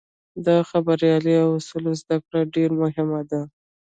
د 0.45 0.47
خبریالۍ 0.69 1.35
د 1.43 1.49
اصولو 1.55 1.91
زدهکړه 2.01 2.39
ډېره 2.53 2.75
مهمه 2.83 3.21
ده. 3.29 3.41